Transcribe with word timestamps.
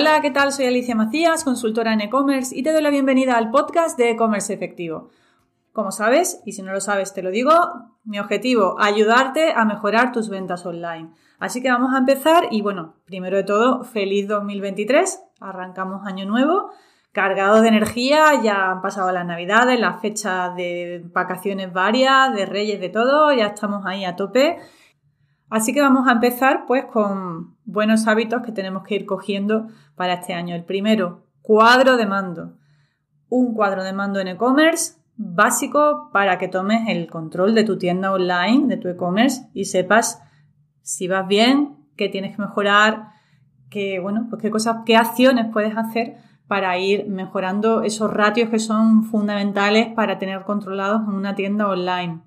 Hola, 0.00 0.22
¿qué 0.22 0.30
tal? 0.30 0.50
Soy 0.50 0.64
Alicia 0.64 0.94
Macías, 0.94 1.44
consultora 1.44 1.92
en 1.92 2.00
e-commerce 2.00 2.56
y 2.56 2.62
te 2.62 2.72
doy 2.72 2.80
la 2.80 2.88
bienvenida 2.88 3.36
al 3.36 3.50
podcast 3.50 3.98
de 3.98 4.08
e-commerce 4.08 4.50
efectivo. 4.50 5.10
Como 5.74 5.92
sabes, 5.92 6.40
y 6.46 6.52
si 6.52 6.62
no 6.62 6.72
lo 6.72 6.80
sabes 6.80 7.12
te 7.12 7.22
lo 7.22 7.30
digo, 7.30 7.52
mi 8.04 8.18
objetivo, 8.18 8.76
ayudarte 8.80 9.52
a 9.52 9.66
mejorar 9.66 10.10
tus 10.10 10.30
ventas 10.30 10.64
online. 10.64 11.10
Así 11.38 11.60
que 11.60 11.70
vamos 11.70 11.94
a 11.94 11.98
empezar 11.98 12.44
y 12.50 12.62
bueno, 12.62 12.94
primero 13.04 13.36
de 13.36 13.44
todo, 13.44 13.84
feliz 13.84 14.26
2023, 14.26 15.22
arrancamos 15.38 16.06
año 16.06 16.24
nuevo, 16.24 16.70
cargado 17.12 17.60
de 17.60 17.68
energía, 17.68 18.40
ya 18.42 18.70
han 18.70 18.80
pasado 18.80 19.12
las 19.12 19.26
navidades, 19.26 19.78
las 19.78 20.00
fechas 20.00 20.56
de 20.56 21.02
vacaciones 21.12 21.74
varias, 21.74 22.34
de 22.34 22.46
reyes, 22.46 22.80
de 22.80 22.88
todo, 22.88 23.34
ya 23.34 23.48
estamos 23.48 23.84
ahí 23.84 24.06
a 24.06 24.16
tope 24.16 24.56
Así 25.50 25.74
que 25.74 25.80
vamos 25.80 26.06
a 26.06 26.12
empezar 26.12 26.64
pues 26.66 26.84
con 26.84 27.56
buenos 27.64 28.06
hábitos 28.06 28.42
que 28.42 28.52
tenemos 28.52 28.84
que 28.84 28.94
ir 28.94 29.04
cogiendo 29.04 29.66
para 30.00 30.14
este 30.14 30.32
año. 30.32 30.54
El 30.54 30.64
primero, 30.64 31.26
cuadro 31.42 31.98
de 31.98 32.06
mando. 32.06 32.54
Un 33.28 33.52
cuadro 33.52 33.84
de 33.84 33.92
mando 33.92 34.18
en 34.18 34.28
e-commerce 34.28 34.94
básico 35.14 36.08
para 36.10 36.38
que 36.38 36.48
tomes 36.48 36.88
el 36.88 37.06
control 37.06 37.54
de 37.54 37.64
tu 37.64 37.76
tienda 37.76 38.10
online, 38.10 38.66
de 38.66 38.78
tu 38.78 38.88
e-commerce 38.88 39.50
y 39.52 39.66
sepas 39.66 40.22
si 40.80 41.06
vas 41.06 41.28
bien, 41.28 41.76
qué 41.98 42.08
tienes 42.08 42.34
que 42.34 42.40
mejorar, 42.40 43.08
qué, 43.68 43.98
bueno, 43.98 44.26
pues 44.30 44.40
qué 44.40 44.50
cosas, 44.50 44.78
qué 44.86 44.96
acciones 44.96 45.48
puedes 45.52 45.76
hacer 45.76 46.16
para 46.48 46.78
ir 46.78 47.06
mejorando 47.06 47.82
esos 47.82 48.10
ratios 48.10 48.48
que 48.48 48.58
son 48.58 49.04
fundamentales 49.04 49.88
para 49.88 50.16
tener 50.16 50.44
controlados 50.44 51.02
en 51.02 51.12
una 51.12 51.34
tienda 51.34 51.68
online. 51.68 52.22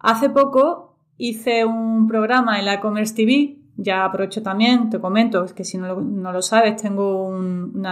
Hace 0.00 0.28
poco 0.28 0.98
hice 1.18 1.64
un 1.66 2.08
programa 2.08 2.58
en 2.58 2.64
la 2.64 2.74
e-commerce 2.74 3.14
TV. 3.14 3.63
Ya 3.76 4.04
aprovecho 4.04 4.42
también, 4.42 4.88
te 4.88 5.00
comento, 5.00 5.44
es 5.44 5.52
que 5.52 5.64
si 5.64 5.78
no 5.78 6.32
lo, 6.32 6.42
sabes, 6.42 6.80
tengo 6.80 7.26
un, 7.26 7.82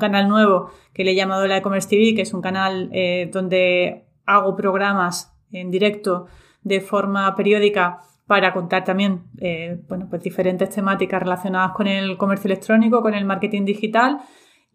canal 0.00 0.28
nuevo 0.28 0.70
que 0.94 1.04
le 1.04 1.12
he 1.12 1.14
llamado 1.14 1.46
la 1.46 1.58
e-commerce 1.58 1.88
TV, 1.88 2.14
que 2.14 2.22
es 2.22 2.32
un 2.32 2.40
canal 2.40 2.88
eh, 2.92 3.28
donde 3.32 4.06
hago 4.24 4.56
programas 4.56 5.36
en 5.52 5.70
directo 5.70 6.26
de 6.62 6.80
forma 6.80 7.34
periódica 7.36 8.00
para 8.26 8.52
contar 8.52 8.84
también 8.84 9.24
eh, 9.40 9.78
bueno, 9.88 10.06
pues 10.10 10.22
diferentes 10.22 10.70
temáticas 10.70 11.22
relacionadas 11.22 11.72
con 11.72 11.86
el 11.86 12.16
comercio 12.16 12.48
electrónico, 12.48 13.02
con 13.02 13.14
el 13.14 13.24
marketing 13.24 13.64
digital. 13.64 14.18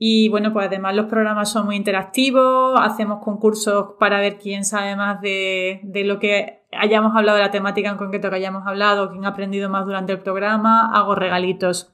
Y 0.04 0.30
bueno, 0.30 0.52
pues 0.52 0.66
además 0.66 0.96
los 0.96 1.06
programas 1.06 1.52
son 1.52 1.68
muy 1.68 1.76
interactivos, 1.76 2.74
hacemos 2.82 3.24
concursos 3.24 3.90
para 4.00 4.20
ver 4.20 4.40
quién 4.40 4.66
sabe 4.66 4.96
más 4.96 5.22
de, 5.22 5.80
de 5.84 6.04
lo 6.06 6.18
que 6.18 6.64
hayamos 6.72 7.16
hablado 7.16 7.38
de 7.38 7.44
la 7.44 7.52
temática 7.52 7.88
en 7.92 7.98
concreto 7.98 8.32
que 8.32 8.38
hayamos 8.38 8.66
hablado, 8.66 9.12
quien 9.12 9.26
ha 9.26 9.28
aprendido 9.28 9.70
más 9.70 9.86
durante 9.86 10.12
el 10.12 10.18
programa, 10.18 10.90
hago 10.92 11.14
regalitos 11.14 11.94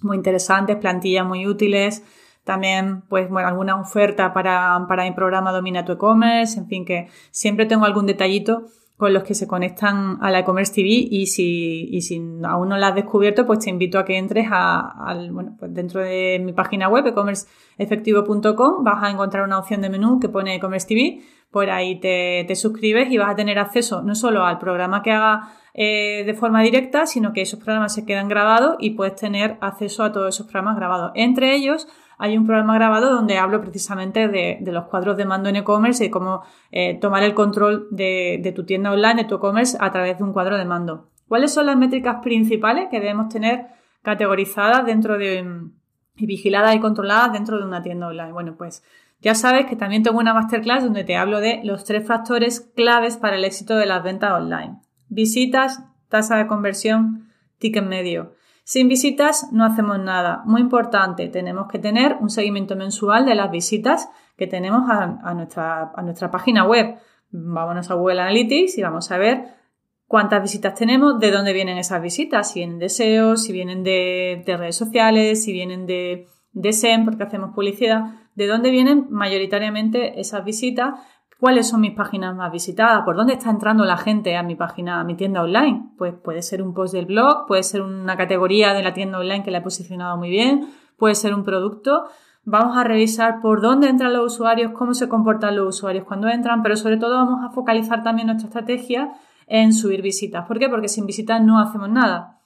muy 0.00 0.16
interesantes, 0.16 0.76
plantillas 0.76 1.26
muy 1.26 1.46
útiles, 1.46 2.02
también 2.42 3.02
pues 3.10 3.28
bueno, 3.28 3.48
alguna 3.48 3.78
oferta 3.78 4.32
para, 4.32 4.86
para 4.88 5.04
mi 5.04 5.10
programa 5.10 5.52
Domina 5.52 5.84
tu 5.84 5.92
e-commerce, 5.92 6.58
en 6.58 6.68
fin, 6.68 6.86
que 6.86 7.10
siempre 7.32 7.66
tengo 7.66 7.84
algún 7.84 8.06
detallito 8.06 8.62
con 9.02 9.12
los 9.12 9.24
que 9.24 9.34
se 9.34 9.48
conectan 9.48 10.18
a 10.20 10.30
la 10.30 10.38
e-commerce 10.38 10.72
TV 10.74 11.08
y 11.10 11.26
si, 11.26 11.88
y 11.90 12.44
aún 12.44 12.68
no 12.68 12.76
la 12.76 12.86
has 12.86 12.94
descubierto, 12.94 13.44
pues 13.44 13.58
te 13.58 13.68
invito 13.68 13.98
a 13.98 14.04
que 14.04 14.16
entres 14.16 14.46
a, 14.48 15.16
bueno, 15.32 15.56
pues 15.58 15.74
dentro 15.74 16.02
de 16.02 16.40
mi 16.40 16.52
página 16.52 16.88
web, 16.88 17.04
e-commerceefectivo.com, 17.08 18.84
vas 18.84 19.02
a 19.02 19.10
encontrar 19.10 19.42
una 19.42 19.58
opción 19.58 19.80
de 19.80 19.90
menú 19.90 20.20
que 20.20 20.28
pone 20.28 20.54
e-commerce 20.54 20.86
TV, 20.86 21.20
por 21.50 21.68
ahí 21.68 21.98
te, 21.98 22.44
te, 22.46 22.54
suscribes 22.54 23.10
y 23.10 23.18
vas 23.18 23.30
a 23.30 23.34
tener 23.34 23.58
acceso 23.58 24.02
no 24.02 24.14
solo 24.14 24.44
al 24.44 24.60
programa 24.60 25.02
que 25.02 25.10
haga 25.10 25.48
eh, 25.74 26.22
de 26.24 26.34
forma 26.34 26.62
directa, 26.62 27.04
sino 27.06 27.32
que 27.32 27.42
esos 27.42 27.58
programas 27.58 27.92
se 27.92 28.06
quedan 28.06 28.28
grabados 28.28 28.76
y 28.78 28.90
puedes 28.90 29.16
tener 29.16 29.58
acceso 29.62 30.04
a 30.04 30.12
todos 30.12 30.32
esos 30.32 30.46
programas 30.46 30.76
grabados. 30.76 31.10
Entre 31.16 31.56
ellos, 31.56 31.88
hay 32.18 32.36
un 32.36 32.46
programa 32.46 32.74
grabado 32.74 33.12
donde 33.12 33.38
hablo 33.38 33.60
precisamente 33.60 34.28
de, 34.28 34.58
los 34.64 34.84
cuadros 34.86 35.16
de 35.16 35.24
mando 35.24 35.48
en 35.48 35.56
e-commerce 35.56 36.04
y 36.04 36.10
cómo 36.10 36.42
eh, 36.70 36.98
tomar 37.00 37.22
el 37.22 37.34
control 37.34 37.88
de, 37.90 38.52
tu 38.54 38.64
tienda 38.64 38.92
online, 38.92 39.22
de 39.22 39.28
tu 39.28 39.36
e-commerce, 39.36 39.76
a 39.80 39.90
través 39.90 40.18
de 40.18 40.24
un 40.24 40.32
cuadro 40.32 40.56
de 40.56 40.64
mando. 40.64 41.10
¿Cuáles 41.28 41.52
son 41.52 41.66
las 41.66 41.76
métricas 41.76 42.18
principales 42.22 42.88
que 42.90 43.00
debemos 43.00 43.28
tener 43.28 43.66
categorizadas 44.02 44.84
dentro 44.84 45.18
de 45.18 45.70
y 46.14 46.26
vigiladas 46.26 46.76
y 46.76 46.80
controladas 46.80 47.32
dentro 47.32 47.58
de 47.58 47.64
una 47.64 47.82
tienda 47.82 48.08
online? 48.08 48.32
Bueno, 48.32 48.54
pues 48.56 48.82
ya 49.20 49.34
sabes 49.34 49.66
que 49.66 49.76
también 49.76 50.02
tengo 50.02 50.18
una 50.18 50.34
masterclass 50.34 50.84
donde 50.84 51.04
te 51.04 51.16
hablo 51.16 51.40
de 51.40 51.60
los 51.64 51.84
tres 51.84 52.06
factores 52.06 52.60
claves 52.60 53.16
para 53.16 53.36
el 53.36 53.44
éxito 53.44 53.76
de 53.76 53.86
las 53.86 54.02
ventas 54.02 54.32
online. 54.32 54.80
Visitas, 55.08 55.84
tasa 56.08 56.36
de 56.36 56.46
conversión, 56.46 57.28
ticket 57.58 57.84
medio. 57.84 58.34
Sin 58.64 58.88
visitas 58.88 59.52
no 59.52 59.64
hacemos 59.64 59.98
nada. 59.98 60.42
Muy 60.44 60.60
importante, 60.60 61.28
tenemos 61.28 61.66
que 61.68 61.78
tener 61.78 62.16
un 62.20 62.30
seguimiento 62.30 62.76
mensual 62.76 63.26
de 63.26 63.34
las 63.34 63.50
visitas 63.50 64.08
que 64.36 64.46
tenemos 64.46 64.88
a, 64.88 65.34
nuestra, 65.34 65.92
a 65.94 66.02
nuestra 66.02 66.30
página 66.30 66.64
web. 66.64 66.96
Vámonos 67.30 67.90
a 67.90 67.94
Google 67.94 68.20
Analytics 68.20 68.78
y 68.78 68.82
vamos 68.82 69.10
a 69.10 69.18
ver 69.18 69.62
cuántas 70.06 70.42
visitas 70.42 70.74
tenemos, 70.74 71.18
de 71.18 71.30
dónde 71.30 71.52
vienen 71.52 71.78
esas 71.78 72.02
visitas, 72.02 72.52
si 72.52 72.60
vienen 72.60 72.78
de 72.78 72.88
SEO, 72.88 73.36
si 73.36 73.52
vienen 73.52 73.82
de, 73.82 74.44
redes 74.46 74.76
sociales, 74.76 75.42
si 75.42 75.52
vienen 75.52 75.86
de, 75.86 76.28
de 76.52 76.72
SEM, 76.72 77.04
porque 77.04 77.24
hacemos 77.24 77.54
publicidad, 77.54 78.28
de 78.34 78.46
dónde 78.46 78.70
vienen 78.70 79.06
mayoritariamente 79.10 80.20
esas 80.20 80.44
visitas 80.44 81.00
¿Cuáles 81.42 81.68
son 81.68 81.80
mis 81.80 81.90
páginas 81.90 82.36
más 82.36 82.52
visitadas? 82.52 83.02
¿Por 83.04 83.16
dónde 83.16 83.32
está 83.32 83.50
entrando 83.50 83.84
la 83.84 83.96
gente 83.96 84.36
a 84.36 84.44
mi 84.44 84.54
página, 84.54 85.00
a 85.00 85.04
mi 85.04 85.16
tienda 85.16 85.42
online? 85.42 85.90
Pues 85.98 86.14
puede 86.14 86.40
ser 86.40 86.62
un 86.62 86.72
post 86.72 86.94
del 86.94 87.06
blog, 87.06 87.48
puede 87.48 87.64
ser 87.64 87.82
una 87.82 88.16
categoría 88.16 88.74
de 88.74 88.84
la 88.84 88.94
tienda 88.94 89.18
online 89.18 89.42
que 89.42 89.50
la 89.50 89.58
he 89.58 89.60
posicionado 89.60 90.16
muy 90.16 90.30
bien, 90.30 90.68
puede 90.96 91.16
ser 91.16 91.34
un 91.34 91.42
producto. 91.42 92.04
Vamos 92.44 92.76
a 92.78 92.84
revisar 92.84 93.40
por 93.40 93.60
dónde 93.60 93.88
entran 93.88 94.12
los 94.12 94.34
usuarios, 94.34 94.70
cómo 94.70 94.94
se 94.94 95.08
comportan 95.08 95.56
los 95.56 95.66
usuarios 95.66 96.04
cuando 96.04 96.28
entran, 96.28 96.62
pero 96.62 96.76
sobre 96.76 96.96
todo 96.96 97.16
vamos 97.16 97.40
a 97.44 97.50
focalizar 97.50 98.04
también 98.04 98.28
nuestra 98.28 98.46
estrategia 98.46 99.12
en 99.48 99.72
subir 99.72 100.00
visitas. 100.00 100.46
¿Por 100.46 100.60
qué? 100.60 100.68
Porque 100.68 100.86
sin 100.86 101.06
visitas 101.06 101.42
no 101.42 101.58
hacemos 101.58 101.90
nada. 101.90 102.38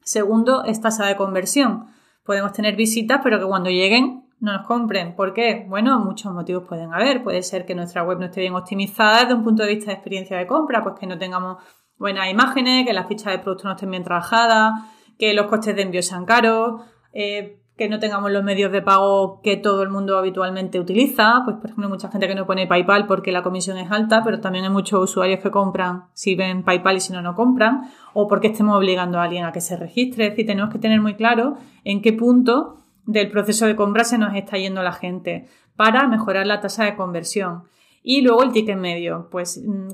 Segundo, 0.00 0.64
es 0.64 0.80
tasa 0.80 1.06
de 1.06 1.14
conversión. 1.14 1.86
Podemos 2.24 2.52
tener 2.52 2.74
visitas, 2.74 3.20
pero 3.22 3.38
que 3.38 3.46
cuando 3.46 3.70
lleguen 3.70 4.21
no 4.42 4.52
nos 4.52 4.66
compren. 4.66 5.14
¿Por 5.14 5.32
qué? 5.32 5.64
Bueno, 5.68 6.00
muchos 6.00 6.32
motivos 6.34 6.64
pueden 6.68 6.92
haber. 6.92 7.22
Puede 7.22 7.42
ser 7.42 7.64
que 7.64 7.76
nuestra 7.76 8.02
web 8.02 8.18
no 8.18 8.26
esté 8.26 8.40
bien 8.40 8.54
optimizada 8.54 9.20
desde 9.20 9.34
un 9.34 9.44
punto 9.44 9.62
de 9.62 9.68
vista 9.68 9.92
de 9.92 9.94
experiencia 9.94 10.36
de 10.36 10.48
compra, 10.48 10.82
pues 10.82 10.96
que 10.98 11.06
no 11.06 11.16
tengamos 11.16 11.58
buenas 11.96 12.28
imágenes, 12.28 12.84
que 12.84 12.92
las 12.92 13.06
fichas 13.06 13.32
de 13.32 13.38
producto 13.38 13.68
no 13.68 13.74
estén 13.74 13.92
bien 13.92 14.02
trabajadas, 14.02 14.72
que 15.16 15.32
los 15.32 15.46
costes 15.46 15.76
de 15.76 15.82
envío 15.82 16.02
sean 16.02 16.24
caros, 16.26 16.82
eh, 17.12 17.60
que 17.76 17.88
no 17.88 18.00
tengamos 18.00 18.32
los 18.32 18.42
medios 18.42 18.72
de 18.72 18.82
pago 18.82 19.40
que 19.42 19.56
todo 19.56 19.84
el 19.84 19.90
mundo 19.90 20.18
habitualmente 20.18 20.80
utiliza. 20.80 21.42
Pues, 21.44 21.58
por 21.58 21.66
ejemplo, 21.66 21.88
mucha 21.88 22.10
gente 22.10 22.26
que 22.26 22.34
no 22.34 22.44
pone 22.44 22.66
PayPal 22.66 23.06
porque 23.06 23.30
la 23.30 23.44
comisión 23.44 23.78
es 23.78 23.92
alta, 23.92 24.24
pero 24.24 24.40
también 24.40 24.64
hay 24.64 24.72
muchos 24.72 25.04
usuarios 25.04 25.38
que 25.38 25.52
compran 25.52 26.06
si 26.14 26.34
ven 26.34 26.64
PayPal 26.64 26.96
y 26.96 27.00
si 27.00 27.12
no, 27.12 27.22
no 27.22 27.36
compran, 27.36 27.82
o 28.12 28.26
porque 28.26 28.48
estemos 28.48 28.76
obligando 28.76 29.20
a 29.20 29.22
alguien 29.22 29.44
a 29.44 29.52
que 29.52 29.60
se 29.60 29.76
registre. 29.76 30.24
Es 30.24 30.30
decir, 30.32 30.46
tenemos 30.46 30.72
que 30.72 30.80
tener 30.80 31.00
muy 31.00 31.14
claro 31.14 31.58
en 31.84 32.02
qué 32.02 32.12
punto 32.12 32.81
del 33.06 33.30
proceso 33.30 33.66
de 33.66 33.76
compra 33.76 34.04
se 34.04 34.18
nos 34.18 34.34
está 34.34 34.56
yendo 34.58 34.82
la 34.82 34.92
gente 34.92 35.48
para 35.76 36.06
mejorar 36.08 36.46
la 36.46 36.60
tasa 36.60 36.84
de 36.84 36.96
conversión. 36.96 37.64
Y 38.02 38.22
luego 38.22 38.42
el 38.42 38.52
ticket 38.52 38.78
medio, 38.78 39.28
pues 39.30 39.62
mm, 39.64 39.88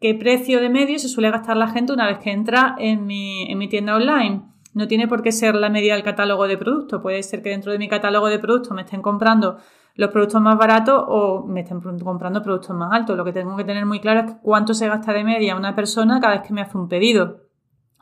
qué 0.00 0.14
precio 0.14 0.60
de 0.60 0.68
medio 0.68 0.98
se 0.98 1.08
suele 1.08 1.30
gastar 1.30 1.56
la 1.56 1.68
gente 1.68 1.92
una 1.92 2.06
vez 2.06 2.18
que 2.18 2.30
entra 2.30 2.76
en 2.78 3.06
mi, 3.06 3.50
en 3.50 3.58
mi 3.58 3.68
tienda 3.68 3.96
online. 3.96 4.42
No 4.74 4.88
tiene 4.88 5.06
por 5.06 5.22
qué 5.22 5.32
ser 5.32 5.54
la 5.54 5.68
media 5.68 5.94
del 5.94 6.02
catálogo 6.02 6.48
de 6.48 6.56
productos. 6.56 7.02
Puede 7.02 7.22
ser 7.22 7.42
que 7.42 7.50
dentro 7.50 7.72
de 7.72 7.78
mi 7.78 7.88
catálogo 7.88 8.28
de 8.28 8.38
productos 8.38 8.72
me 8.72 8.82
estén 8.82 9.02
comprando 9.02 9.58
los 9.94 10.10
productos 10.10 10.40
más 10.40 10.56
baratos 10.56 11.04
o 11.06 11.44
me 11.46 11.60
estén 11.60 11.80
comprando 11.80 12.42
productos 12.42 12.74
más 12.74 12.90
altos. 12.92 13.16
Lo 13.16 13.24
que 13.24 13.32
tengo 13.32 13.56
que 13.56 13.64
tener 13.64 13.84
muy 13.84 14.00
claro 14.00 14.20
es 14.20 14.36
cuánto 14.42 14.72
se 14.72 14.88
gasta 14.88 15.12
de 15.12 15.24
media 15.24 15.56
una 15.56 15.74
persona 15.74 16.20
cada 16.20 16.34
vez 16.34 16.46
que 16.46 16.54
me 16.54 16.62
hace 16.62 16.78
un 16.78 16.88
pedido. 16.88 17.42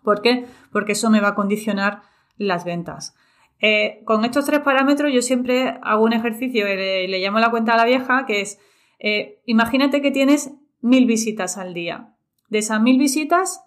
¿Por 0.05 0.23
qué? 0.23 0.47
Porque 0.73 0.93
eso 0.93 1.11
me 1.11 1.21
va 1.21 1.29
a 1.29 1.35
condicionar 1.35 2.03
las 2.37 2.65
ventas. 2.65 3.17
Eh, 3.61 4.03
con 4.05 4.25
estos 4.25 4.47
tres 4.47 4.61
parámetros 4.61 5.13
yo 5.13 5.23
siempre 5.23 5.79
hago 5.83 6.05
un 6.05 6.13
ejercicio 6.13 6.65
que 6.65 7.07
le, 7.09 7.19
llamo 7.19 7.39
la 7.39 7.51
cuenta 7.51 7.75
a 7.75 7.77
la 7.77 7.85
vieja, 7.85 8.25
que 8.27 8.41
es, 8.41 8.59
eh, 8.99 9.41
imagínate 9.47 10.01
que 10.01 10.11
tienes 10.11 10.55
mil 10.81 11.07
visitas 11.07 11.59
al 11.59 11.75
día. 11.75 12.15
De 12.49 12.59
esas 12.59 12.81
mil 12.81 12.99
visitas, 12.99 13.63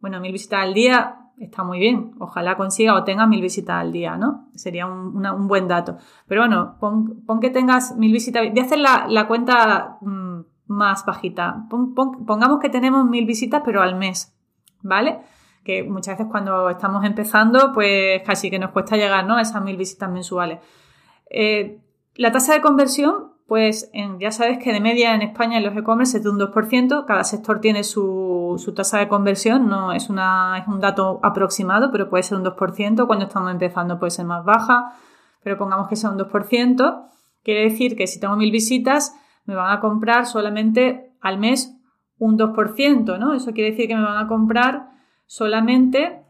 bueno, 0.00 0.20
mil 0.20 0.32
visitas 0.32 0.60
al 0.60 0.74
día 0.74 1.18
está 1.40 1.64
muy 1.64 1.78
bien. 1.78 2.12
Ojalá 2.18 2.56
consiga 2.56 2.94
o 2.94 3.04
tenga 3.04 3.26
mil 3.26 3.40
visitas 3.40 3.76
al 3.76 3.92
día, 3.92 4.16
¿no? 4.16 4.48
Sería 4.54 4.86
un, 4.86 5.48
buen 5.48 5.68
dato. 5.68 5.96
Pero 6.26 6.42
bueno, 6.42 6.76
pon, 6.78 7.40
que 7.40 7.50
tengas 7.50 7.96
mil 7.96 8.12
visitas. 8.12 8.42
Voy 8.50 8.58
a 8.58 8.64
hacer 8.64 8.78
la, 8.78 9.26
cuenta 9.28 9.98
mm, 10.00 10.40
más 10.66 11.04
bajita. 11.04 11.66
pongamos 11.68 12.58
que 12.60 12.68
tenemos 12.68 13.08
mil 13.08 13.26
visitas, 13.26 13.62
pero 13.64 13.82
al 13.82 13.96
mes, 13.96 14.34
¿vale? 14.82 15.20
Que 15.64 15.82
muchas 15.82 16.18
veces 16.18 16.30
cuando 16.30 16.70
estamos 16.70 17.04
empezando, 17.04 17.72
pues 17.72 18.22
casi 18.24 18.50
que 18.50 18.58
nos 18.58 18.70
cuesta 18.70 18.96
llegar 18.96 19.26
¿no? 19.26 19.36
a 19.36 19.42
esas 19.42 19.62
mil 19.62 19.76
visitas 19.76 20.10
mensuales. 20.10 20.60
Eh, 21.30 21.80
la 22.14 22.32
tasa 22.32 22.54
de 22.54 22.60
conversión, 22.60 23.32
pues 23.46 23.90
ya 24.18 24.30
sabes 24.30 24.58
que 24.58 24.72
de 24.72 24.80
media 24.80 25.14
en 25.14 25.22
España 25.22 25.58
en 25.58 25.64
los 25.64 25.76
e-commerce 25.76 26.18
es 26.18 26.24
de 26.24 26.30
un 26.30 26.38
2%, 26.38 27.06
cada 27.06 27.24
sector 27.24 27.60
tiene 27.60 27.82
su, 27.82 28.60
tasa 28.76 28.98
de 28.98 29.08
conversión, 29.08 29.68
no 29.68 29.92
es, 29.92 30.10
una, 30.10 30.58
es 30.58 30.68
un 30.68 30.80
dato 30.80 31.20
aproximado, 31.22 31.90
pero 31.90 32.10
puede 32.10 32.24
ser 32.24 32.38
un 32.38 32.44
2%, 32.44 33.06
cuando 33.06 33.26
estamos 33.26 33.50
empezando 33.50 33.98
puede 33.98 34.10
ser 34.10 34.26
más 34.26 34.44
baja. 34.44 34.92
pero 35.42 35.56
pongamos 35.56 35.88
que 35.88 35.96
sea 35.96 36.10
un 36.10 36.18
2%, 36.18 37.08
quiere 37.42 37.62
decir 37.62 37.96
que 37.96 38.06
si 38.06 38.20
tengo 38.20 38.36
mil 38.36 38.50
visitas, 38.50 39.14
me 39.46 39.54
van 39.54 39.70
a 39.70 39.80
comprar 39.80 40.26
solamente 40.26 41.14
al 41.22 41.38
mes 41.38 41.74
un 42.18 42.36
2%, 42.36 43.18
¿no? 43.18 43.32
Eso 43.32 43.52
quiere 43.52 43.70
decir 43.70 43.88
que 43.88 43.96
me 43.96 44.02
van 44.02 44.18
a 44.18 44.28
comprar 44.28 44.90
solamente 45.28 46.22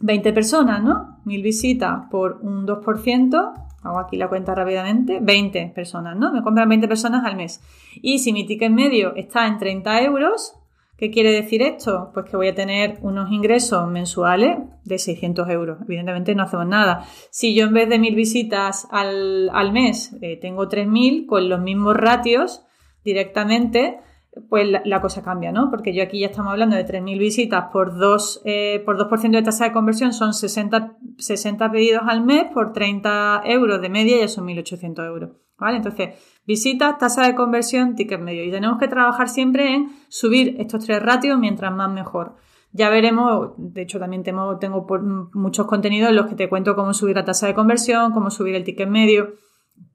20 0.00 0.32
personas, 0.32 0.82
¿no? 0.82 1.20
Mil 1.24 1.42
visitas 1.42 2.08
por 2.10 2.40
un 2.42 2.66
2%, 2.66 3.52
hago 3.84 3.98
aquí 3.98 4.16
la 4.16 4.28
cuenta 4.28 4.54
rápidamente, 4.54 5.20
20 5.20 5.72
personas, 5.74 6.16
¿no? 6.16 6.32
Me 6.32 6.42
compran 6.42 6.68
20 6.68 6.88
personas 6.88 7.24
al 7.24 7.36
mes. 7.36 7.62
Y 8.02 8.18
si 8.18 8.32
mi 8.32 8.44
ticket 8.44 8.72
medio 8.72 9.14
está 9.14 9.46
en 9.46 9.58
30 9.58 10.02
euros, 10.02 10.54
¿qué 10.96 11.10
quiere 11.10 11.32
decir 11.32 11.62
esto? 11.62 12.10
Pues 12.14 12.28
que 12.28 12.36
voy 12.36 12.48
a 12.48 12.54
tener 12.54 12.98
unos 13.02 13.30
ingresos 13.30 13.88
mensuales 13.88 14.56
de 14.84 14.98
600 14.98 15.48
euros. 15.50 15.78
Evidentemente 15.82 16.34
no 16.34 16.44
hacemos 16.44 16.66
nada. 16.66 17.04
Si 17.30 17.54
yo 17.54 17.66
en 17.66 17.74
vez 17.74 17.88
de 17.90 17.98
mil 17.98 18.14
visitas 18.14 18.88
al, 18.90 19.50
mes 19.72 20.16
eh, 20.22 20.38
tengo 20.40 20.66
3.000, 20.66 21.26
con 21.26 21.48
los 21.48 21.60
mismos 21.60 21.94
ratios 21.94 22.64
directamente, 23.04 24.00
pues 24.48 24.68
la, 24.84 25.00
cosa 25.00 25.22
cambia, 25.22 25.52
¿no? 25.52 25.70
Porque 25.70 25.94
yo 25.94 26.02
aquí 26.02 26.20
ya 26.20 26.26
estamos 26.26 26.50
hablando 26.50 26.76
de 26.76 26.84
3.000 26.84 27.18
visitas 27.18 27.66
por 27.72 27.94
2%, 27.94 28.40
eh, 28.44 28.82
por 28.84 28.96
2 28.96 29.22
de 29.30 29.42
tasa 29.42 29.64
de 29.64 29.72
conversión, 29.72 30.12
son 30.12 30.34
60, 30.34 30.96
60 31.18 31.70
pedidos 31.70 32.02
al 32.06 32.24
mes 32.24 32.46
por 32.52 32.72
30 32.72 33.42
euros 33.44 33.80
de 33.80 33.88
media, 33.88 34.18
ya 34.18 34.28
son 34.28 34.46
1.800 34.46 35.06
euros, 35.06 35.30
¿vale? 35.56 35.76
Entonces, 35.76 36.18
visitas, 36.46 36.98
tasa 36.98 37.26
de 37.26 37.34
conversión, 37.34 37.94
ticket 37.94 38.20
medio. 38.20 38.44
Y 38.44 38.50
tenemos 38.50 38.78
que 38.78 38.88
trabajar 38.88 39.28
siempre 39.28 39.74
en 39.74 39.90
subir 40.08 40.56
estos 40.58 40.84
tres 40.84 41.00
ratios 41.02 41.38
mientras 41.38 41.72
más 41.72 41.90
mejor. 41.92 42.34
Ya 42.72 42.90
veremos, 42.90 43.52
de 43.56 43.82
hecho 43.82 44.00
también 44.00 44.24
tengo, 44.24 44.58
tengo 44.58 44.84
muchos 45.32 45.66
contenidos 45.66 46.10
en 46.10 46.16
los 46.16 46.26
que 46.26 46.34
te 46.34 46.48
cuento 46.48 46.74
cómo 46.74 46.92
subir 46.92 47.14
la 47.14 47.24
tasa 47.24 47.46
de 47.46 47.54
conversión, 47.54 48.10
cómo 48.10 48.30
subir 48.30 48.56
el 48.56 48.64
ticket 48.64 48.88
medio, 48.88 49.34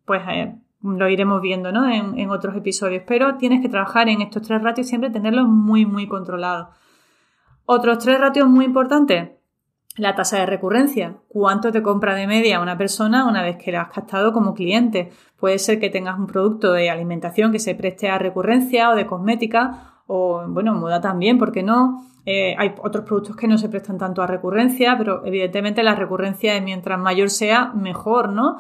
pues... 0.05 0.21
Eh, 0.29 0.55
lo 0.81 1.09
iremos 1.09 1.41
viendo 1.41 1.71
¿no? 1.71 1.89
en, 1.89 2.29
otros 2.29 2.55
episodios, 2.55 3.03
pero 3.05 3.35
tienes 3.35 3.61
que 3.61 3.69
trabajar 3.69 4.09
en 4.09 4.21
estos 4.21 4.43
tres 4.43 4.61
ratios 4.61 4.87
siempre 4.87 5.09
tenerlos 5.09 5.47
muy, 5.47 5.85
muy 5.85 6.07
controlados. 6.07 6.69
Otros 7.65 7.99
tres 7.99 8.19
ratios 8.19 8.47
muy 8.47 8.65
importantes, 8.65 9.31
la 9.95 10.15
tasa 10.15 10.39
de 10.39 10.45
recurrencia. 10.45 11.17
¿Cuánto 11.27 11.71
te 11.71 11.83
compra 11.83 12.15
de 12.15 12.27
media 12.27 12.61
una 12.61 12.77
persona 12.77 13.27
una 13.27 13.43
vez 13.43 13.57
que 13.57 13.71
la 13.71 13.81
has 13.81 13.89
captado 13.89 14.31
como 14.31 14.53
cliente? 14.53 15.11
Puede 15.37 15.59
ser 15.59 15.79
que 15.79 15.89
tengas 15.89 16.17
un 16.17 16.27
producto 16.27 16.71
de 16.71 16.89
alimentación 16.89 17.51
que 17.51 17.59
se 17.59 17.75
preste 17.75 18.09
a 18.09 18.17
recurrencia 18.17 18.89
o 18.89 18.95
de 18.95 19.05
cosmética 19.05 20.01
o, 20.07 20.43
bueno, 20.47 20.73
moda 20.73 21.01
también, 21.01 21.37
¿por 21.37 21.51
qué 21.51 21.61
no? 21.61 22.03
Eh, 22.25 22.55
hay 22.57 22.73
otros 22.81 23.05
productos 23.05 23.35
que 23.35 23.47
no 23.47 23.57
se 23.57 23.69
prestan 23.69 23.97
tanto 23.97 24.21
a 24.21 24.27
recurrencia, 24.27 24.95
pero 24.97 25.25
evidentemente 25.25 25.83
la 25.83 25.95
recurrencia, 25.95 26.59
mientras 26.61 26.99
mayor 26.99 27.29
sea, 27.29 27.71
mejor, 27.73 28.29
¿no? 28.29 28.57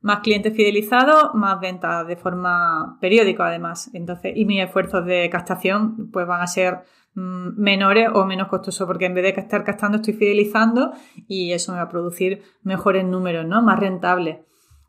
Más 0.00 0.20
clientes 0.20 0.54
fidelizados, 0.54 1.34
más 1.34 1.60
ventas 1.60 2.06
de 2.06 2.16
forma 2.16 2.98
periódica 3.00 3.46
además. 3.46 3.90
Entonces, 3.94 4.32
y 4.36 4.44
mis 4.44 4.62
esfuerzos 4.62 5.04
de 5.04 5.28
captación 5.30 6.10
pues 6.12 6.26
van 6.26 6.40
a 6.40 6.46
ser 6.46 6.84
mm, 7.14 7.60
menores 7.60 8.08
o 8.14 8.24
menos 8.24 8.48
costosos 8.48 8.86
porque 8.86 9.06
en 9.06 9.14
vez 9.14 9.24
de 9.24 9.40
estar 9.40 9.64
captando 9.64 9.96
estoy 9.96 10.14
fidelizando 10.14 10.92
y 11.26 11.52
eso 11.52 11.72
me 11.72 11.78
va 11.78 11.84
a 11.84 11.88
producir 11.88 12.42
mejores 12.62 13.04
números, 13.04 13.46
¿no? 13.46 13.62
Más 13.62 13.78
rentables. 13.78 14.38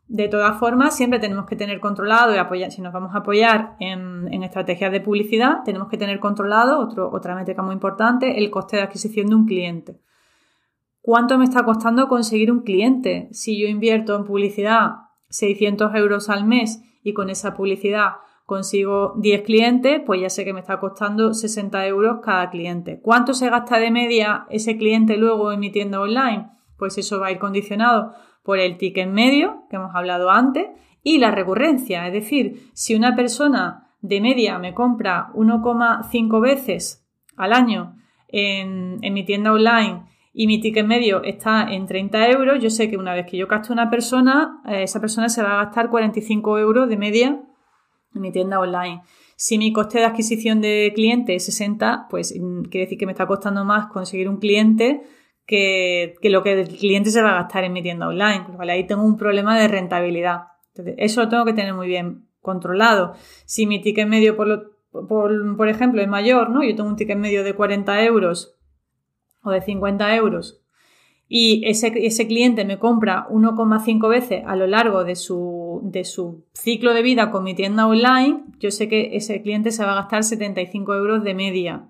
De 0.07 0.27
todas 0.27 0.57
formas, 0.57 0.95
siempre 0.95 1.19
tenemos 1.19 1.45
que 1.45 1.55
tener 1.55 1.79
controlado 1.79 2.33
y 2.33 2.37
apoyar, 2.37 2.71
si 2.71 2.81
nos 2.81 2.91
vamos 2.91 3.13
a 3.13 3.19
apoyar 3.19 3.75
en, 3.79 4.27
en 4.33 4.41
estrategias 4.41 4.91
de 4.91 5.01
publicidad, 5.01 5.57
tenemos 5.63 5.87
que 5.87 5.97
tener 5.97 6.19
controlado, 6.19 6.79
otro, 6.79 7.11
otra 7.11 7.35
métrica 7.35 7.61
muy 7.61 7.73
importante, 7.73 8.39
el 8.39 8.49
coste 8.49 8.77
de 8.77 8.83
adquisición 8.83 9.27
de 9.27 9.35
un 9.35 9.45
cliente. 9.45 9.99
¿Cuánto 11.01 11.37
me 11.37 11.45
está 11.45 11.63
costando 11.63 12.07
conseguir 12.07 12.51
un 12.51 12.61
cliente? 12.61 13.29
Si 13.31 13.59
yo 13.59 13.67
invierto 13.67 14.15
en 14.15 14.25
publicidad 14.25 14.91
600 15.29 15.95
euros 15.95 16.29
al 16.29 16.45
mes 16.45 16.81
y 17.03 17.13
con 17.13 17.29
esa 17.29 17.53
publicidad 17.53 18.15
consigo 18.45 19.13
10 19.17 19.43
clientes, 19.43 20.01
pues 20.05 20.19
ya 20.19 20.29
sé 20.29 20.43
que 20.43 20.53
me 20.53 20.59
está 20.59 20.79
costando 20.79 21.33
60 21.33 21.85
euros 21.85 22.19
cada 22.23 22.49
cliente. 22.49 22.99
¿Cuánto 22.99 23.33
se 23.33 23.49
gasta 23.49 23.79
de 23.79 23.91
media 23.91 24.47
ese 24.49 24.77
cliente 24.77 25.17
luego 25.17 25.51
en 25.51 25.59
mi 25.59 25.71
tienda 25.71 26.01
online? 26.01 26.49
Pues 26.77 26.97
eso 26.97 27.19
va 27.19 27.27
a 27.27 27.31
ir 27.31 27.39
condicionado 27.39 28.13
por 28.43 28.59
el 28.59 28.77
ticket 28.77 29.07
medio, 29.07 29.65
que 29.69 29.75
hemos 29.75 29.95
hablado 29.95 30.31
antes, 30.31 30.67
y 31.03 31.19
la 31.19 31.31
recurrencia. 31.31 32.07
Es 32.07 32.13
decir, 32.13 32.71
si 32.73 32.95
una 32.95 33.15
persona 33.15 33.93
de 34.01 34.19
media 34.19 34.57
me 34.57 34.73
compra 34.73 35.29
1,5 35.35 36.41
veces 36.41 37.07
al 37.37 37.53
año 37.53 37.95
en, 38.27 38.97
en 39.01 39.13
mi 39.13 39.23
tienda 39.23 39.53
online 39.53 40.05
y 40.39 40.47
mi 40.47 40.61
ticket 40.61 40.85
medio 40.85 41.21
está 41.21 41.67
en 41.69 41.85
30 41.85 42.29
euros, 42.29 42.63
yo 42.63 42.69
sé 42.69 42.89
que 42.89 42.95
una 42.95 43.13
vez 43.13 43.25
que 43.25 43.35
yo 43.35 43.45
gasto 43.45 43.73
una 43.73 43.89
persona, 43.89 44.61
eh, 44.69 44.83
esa 44.83 45.01
persona 45.01 45.27
se 45.27 45.43
va 45.43 45.59
a 45.59 45.65
gastar 45.65 45.89
45 45.89 46.59
euros 46.59 46.87
de 46.87 46.95
media 46.95 47.43
en 48.15 48.21
mi 48.21 48.31
tienda 48.31 48.57
online. 48.57 49.01
Si 49.35 49.57
mi 49.57 49.73
coste 49.73 49.99
de 49.99 50.05
adquisición 50.05 50.61
de 50.61 50.93
cliente 50.95 51.35
es 51.35 51.43
60, 51.43 52.07
pues 52.09 52.33
mm, 52.39 52.61
quiere 52.69 52.85
decir 52.85 52.97
que 52.97 53.05
me 53.05 53.11
está 53.11 53.27
costando 53.27 53.65
más 53.65 53.87
conseguir 53.87 54.29
un 54.29 54.37
cliente 54.37 55.01
que, 55.45 56.15
lo 56.23 56.41
que 56.41 56.53
el 56.53 56.69
cliente 56.69 57.09
se 57.09 57.21
va 57.21 57.31
a 57.31 57.41
gastar 57.41 57.65
en 57.65 57.73
mi 57.73 57.83
tienda 57.83 58.07
online. 58.07 58.45
ahí 58.69 58.87
tengo 58.87 59.03
un 59.03 59.17
problema 59.17 59.59
de 59.59 59.67
rentabilidad. 59.67 60.43
Entonces, 60.69 60.95
eso 60.99 61.21
lo 61.21 61.27
tengo 61.27 61.43
que 61.43 61.51
tener 61.51 61.73
muy 61.73 61.87
bien 61.87 62.29
controlado. 62.39 63.11
Si 63.43 63.65
mi 63.65 63.81
ticket 63.81 64.07
medio, 64.07 64.37
por, 64.37 64.71
por, 64.89 65.57
por 65.57 65.67
ejemplo, 65.67 66.01
es 66.01 66.07
mayor, 66.07 66.49
¿no? 66.49 66.63
Yo 66.63 66.73
tengo 66.77 66.87
un 66.87 66.95
ticket 66.95 67.17
medio 67.17 67.43
de 67.43 67.55
40 67.55 68.05
euros 68.05 68.55
o 69.43 69.51
de 69.51 69.61
50 69.61 70.15
euros 70.15 70.61
y 71.31 71.61
ese, 71.65 71.93
ese 71.95 72.27
cliente 72.27 72.65
me 72.65 72.79
compra 72.79 73.27
1,5 73.29 74.09
veces 74.09 74.43
a 74.47 74.55
lo 74.55 74.65
largo 74.65 75.03
de 75.03 75.15
su, 75.15 75.79
de 75.83 76.03
su 76.03 76.43
ciclo 76.53 76.95
de 76.95 77.03
vida 77.03 77.29
con 77.29 77.43
mi 77.43 77.53
tienda 77.53 77.85
online, 77.85 78.45
yo 78.59 78.71
sé 78.71 78.89
que 78.89 79.15
ese 79.15 79.43
cliente 79.43 79.69
se 79.69 79.85
va 79.85 79.91
a 79.91 79.95
gastar 79.95 80.23
75 80.23 80.95
euros 80.95 81.23
de 81.23 81.35
media. 81.35 81.87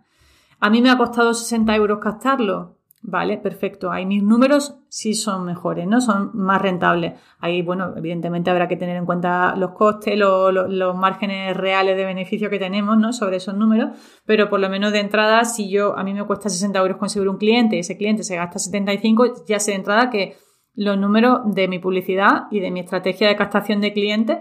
A 0.59 0.69
mí 0.69 0.81
me 0.81 0.89
ha 0.89 0.97
costado 0.97 1.33
60 1.33 1.73
euros 1.73 1.99
captarlo. 1.99 2.78
Vale, 3.01 3.37
perfecto. 3.37 3.91
Ahí 3.91 4.05
mis 4.05 4.21
números 4.21 4.75
sí 4.89 5.13
son 5.13 5.45
mejores, 5.45 5.87
¿no? 5.87 6.01
Son 6.01 6.31
más 6.33 6.61
rentables. 6.61 7.13
Ahí, 7.39 7.61
bueno, 7.61 7.93
evidentemente 7.95 8.49
habrá 8.49 8.67
que 8.67 8.75
tener 8.75 8.97
en 8.97 9.05
cuenta 9.05 9.55
los 9.55 9.71
costes, 9.71 10.17
los, 10.17 10.95
márgenes 10.95 11.55
reales 11.55 11.95
de 11.95 12.03
beneficio 12.03 12.49
que 12.49 12.59
tenemos, 12.59 12.97
¿no? 12.97 13.13
Sobre 13.13 13.37
esos 13.37 13.55
números, 13.55 13.97
pero 14.25 14.49
por 14.49 14.59
lo 14.59 14.69
menos 14.69 14.91
de 14.91 14.99
entrada, 14.99 15.45
si 15.45 15.69
yo, 15.69 15.97
a 15.97 16.03
mí 16.03 16.13
me 16.13 16.25
cuesta 16.25 16.49
60 16.49 16.77
euros 16.77 16.97
conseguir 16.97 17.29
un 17.29 17.37
cliente 17.37 17.77
y 17.77 17.79
ese 17.79 17.97
cliente 17.97 18.23
se 18.23 18.35
gasta 18.35 18.59
75, 18.59 19.45
ya 19.47 19.59
sé 19.59 19.71
de 19.71 19.77
entrada 19.77 20.09
que 20.09 20.35
los 20.75 20.97
números 20.97 21.39
de 21.45 21.67
mi 21.69 21.79
publicidad 21.79 22.47
y 22.51 22.59
de 22.59 22.69
mi 22.69 22.81
estrategia 22.81 23.29
de 23.29 23.35
captación 23.37 23.79
de 23.79 23.93
clientes 23.93 24.39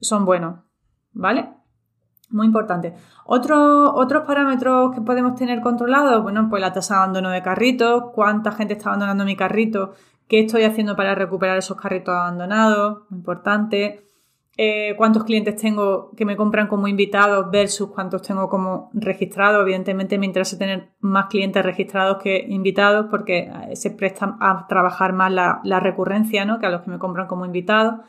son 0.00 0.24
buenos, 0.24 0.60
¿vale? 1.12 1.57
Muy 2.30 2.46
importante. 2.46 2.94
otros 3.24 4.22
parámetros 4.26 4.94
que 4.94 5.00
podemos 5.00 5.34
tener 5.34 5.60
controlados, 5.60 6.22
bueno, 6.22 6.46
pues 6.50 6.60
la 6.60 6.72
tasa 6.72 6.94
de 6.94 7.00
abandono 7.00 7.30
de 7.30 7.42
carritos, 7.42 8.10
cuánta 8.14 8.52
gente 8.52 8.74
está 8.74 8.90
abandonando 8.90 9.24
mi 9.24 9.34
carrito, 9.34 9.94
qué 10.28 10.40
estoy 10.40 10.64
haciendo 10.64 10.94
para 10.94 11.14
recuperar 11.14 11.56
esos 11.56 11.80
carritos 11.80 12.14
abandonados, 12.14 13.02
muy 13.08 13.18
importante. 13.18 14.04
Eh, 14.60 14.94
cuántos 14.96 15.22
clientes 15.22 15.54
tengo 15.54 16.10
que 16.16 16.24
me 16.24 16.36
compran 16.36 16.66
como 16.66 16.88
invitados 16.88 17.48
versus 17.48 17.90
cuántos 17.90 18.22
tengo 18.22 18.48
como 18.48 18.90
registrados. 18.92 19.62
Evidentemente 19.62 20.18
me 20.18 20.26
interesa 20.26 20.58
tener 20.58 20.90
más 20.98 21.26
clientes 21.26 21.64
registrados 21.64 22.18
que 22.20 22.44
invitados 22.48 23.06
porque 23.08 23.52
eh, 23.70 23.76
se 23.76 23.92
presta 23.92 24.36
a 24.40 24.66
trabajar 24.66 25.12
más 25.12 25.32
la, 25.32 25.60
la 25.62 25.78
recurrencia 25.78 26.44
¿no? 26.44 26.58
que 26.58 26.66
a 26.66 26.70
los 26.70 26.82
que 26.82 26.90
me 26.90 26.98
compran 26.98 27.28
como 27.28 27.46
invitados. 27.46 28.00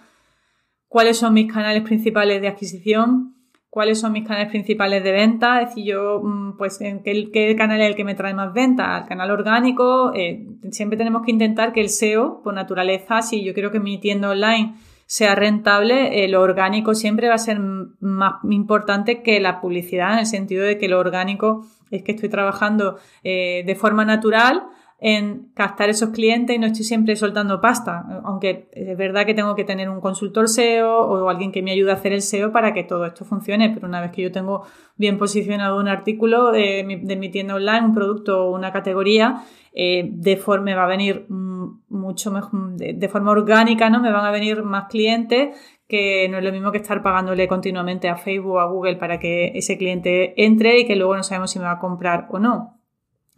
¿Cuáles 0.87 1.19
son 1.19 1.35
mis 1.35 1.53
canales 1.53 1.83
principales 1.83 2.41
de 2.41 2.47
adquisición? 2.47 3.35
Cuáles 3.69 3.99
son 3.99 4.13
mis 4.13 4.27
canales 4.27 4.49
principales 4.49 5.03
de 5.03 5.11
venta, 5.11 5.61
es 5.61 5.69
decir, 5.69 5.85
yo, 5.85 6.21
mm, 6.23 6.57
pues, 6.57 6.81
en 6.81 7.03
qué, 7.03 7.55
canal 7.57 7.81
es 7.81 7.89
el 7.89 7.95
que 7.95 8.03
me 8.03 8.15
trae 8.15 8.33
más 8.33 8.53
venta, 8.53 8.97
el 8.97 9.05
canal 9.05 9.31
orgánico, 9.31 10.11
eh, 10.15 10.47
siempre 10.71 10.97
tenemos 10.97 11.23
que 11.23 11.31
intentar 11.31 11.71
que 11.71 11.81
el 11.81 11.89
SEO, 11.89 12.41
por 12.43 12.53
naturaleza, 12.53 13.21
si 13.21 13.43
yo 13.43 13.53
quiero 13.53 13.71
que 13.71 13.79
mi 13.79 13.99
tienda 13.99 14.29
online 14.29 14.75
sea 15.05 15.35
rentable, 15.35 16.23
eh, 16.23 16.27
lo 16.27 16.41
orgánico 16.41 16.93
siempre 16.93 17.27
va 17.27 17.35
a 17.35 17.39
ser 17.39 17.59
más 17.59 18.35
importante 18.43 19.21
que 19.23 19.39
la 19.39 19.61
publicidad, 19.61 20.13
en 20.13 20.19
el 20.19 20.25
sentido 20.25 20.63
de 20.63 20.77
que 20.77 20.87
lo 20.87 20.99
orgánico 20.99 21.65
es 21.91 22.03
que 22.03 22.11
estoy 22.11 22.29
trabajando 22.29 22.99
eh, 23.23 23.63
de 23.65 23.75
forma 23.75 24.05
natural, 24.05 24.63
en 25.01 25.51
captar 25.53 25.89
esos 25.89 26.09
clientes 26.09 26.53
y 26.53 26.59
no 26.59 26.67
estoy 26.67 26.83
siempre 26.83 27.15
soltando 27.15 27.61
pasta, 27.61 28.21
aunque 28.25 28.69
es 28.73 28.97
verdad 28.97 29.25
que 29.25 29.33
tengo 29.33 29.55
que 29.55 29.63
tener 29.63 29.89
un 29.89 30.01
consultor 30.01 30.49
SEO 30.49 30.99
o 30.99 31.29
alguien 31.29 31.53
que 31.53 31.61
me 31.61 31.71
ayude 31.71 31.91
a 31.91 31.93
hacer 31.93 32.11
el 32.11 32.21
SEO 32.21 32.51
para 32.51 32.73
que 32.73 32.83
todo 32.83 33.05
esto 33.05 33.23
funcione, 33.23 33.69
pero 33.69 33.87
una 33.87 34.01
vez 34.01 34.11
que 34.11 34.23
yo 34.23 34.31
tengo 34.31 34.65
bien 34.97 35.17
posicionado 35.17 35.79
un 35.79 35.87
artículo 35.87 36.51
de 36.51 36.83
mi, 36.83 37.29
tienda 37.31 37.55
online, 37.55 37.85
un 37.85 37.93
producto 37.93 38.47
o 38.47 38.55
una 38.55 38.73
categoría, 38.73 39.43
eh, 39.71 40.09
de 40.11 40.35
forma 40.35 40.75
va 40.75 40.83
a 40.83 40.87
venir 40.87 41.25
mucho 41.29 42.31
mejor, 42.31 42.73
de, 42.75 43.09
forma 43.09 43.31
orgánica, 43.31 43.89
¿no? 43.89 44.01
Me 44.01 44.11
van 44.11 44.25
a 44.25 44.31
venir 44.31 44.63
más 44.63 44.89
clientes 44.89 45.55
que 45.87 46.27
no 46.29 46.37
es 46.37 46.43
lo 46.43 46.51
mismo 46.51 46.71
que 46.71 46.77
estar 46.77 47.01
pagándole 47.01 47.47
continuamente 47.47 48.09
a 48.09 48.17
Facebook 48.17 48.55
o 48.55 48.59
a 48.59 48.65
Google 48.65 48.97
para 48.97 49.17
que 49.17 49.53
ese 49.55 49.77
cliente 49.77 50.33
entre 50.43 50.79
y 50.79 50.85
que 50.85 50.95
luego 50.95 51.15
no 51.15 51.23
sabemos 51.23 51.51
si 51.51 51.57
me 51.57 51.65
va 51.65 51.71
a 51.71 51.79
comprar 51.79 52.27
o 52.29 52.37
no. 52.37 52.79